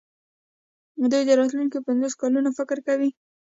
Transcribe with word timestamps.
دوی 1.11 1.23
د 1.25 1.31
راتلونکو 1.39 1.85
پنځوسو 1.87 2.19
کلونو 2.21 2.49
فکر 2.57 2.77
کوي. 2.87 3.09